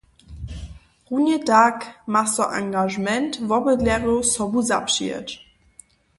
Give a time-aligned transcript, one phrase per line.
[1.11, 1.77] Runje tak
[2.13, 5.27] ma so angažement wobydlerjow sobu zapřijeć.